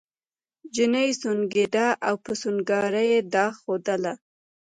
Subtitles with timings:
[0.73, 4.13] چیني سونګېده او په سونګاري یې دا ښودله.